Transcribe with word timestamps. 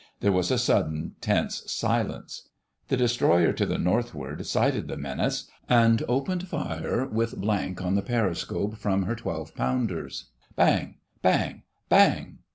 There 0.21 0.31
was 0.31 0.49
a 0.49 0.57
sudden 0.57 1.13
tense 1.21 1.61
silence. 1.71 2.49
The 2.87 2.97
Destroyer 2.97 3.53
to 3.53 3.67
the 3.67 3.77
Northward 3.77 4.43
sighted 4.47 4.87
the 4.87 4.97
menace 4.97 5.47
and 5.69 6.01
opened 6.07 6.47
fire 6.47 7.05
with 7.07 7.37
blank 7.37 7.83
on 7.83 7.93
the 7.93 8.01
periscope 8.01 8.79
from 8.79 9.03
her 9.03 9.13
12 9.13 9.53
pounders. 9.53 10.29
"Bang!... 10.55 10.95
Bang! 11.21 11.61
Bang!" 11.87 12.39